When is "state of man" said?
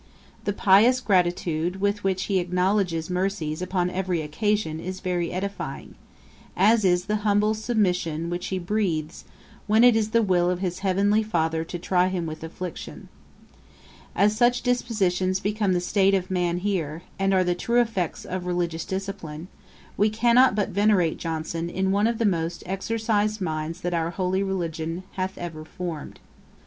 15.79-16.57